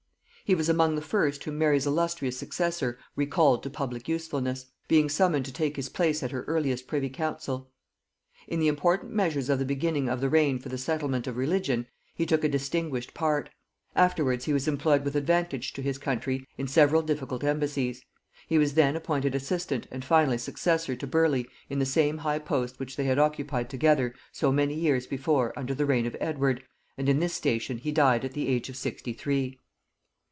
[0.43, 5.45] He was among the first whom Mary's illustrious successor recalled to public usefulness; being summoned
[5.45, 7.71] to take his place at her earliest privy council.
[8.49, 11.87] In the important measures of the beginning of the reign for the settlement of religion,
[12.15, 13.49] he took a distinguished part:
[13.95, 18.03] afterwards he was employed with advantage to his country in several difficult embassies;
[18.45, 22.77] he was then appointed assistant and finally successor to Burleigh in the same high post
[22.77, 26.61] which they had occupied together so many years before under the reign of Edward,
[26.97, 29.57] and in this station he died at the age of sixty three.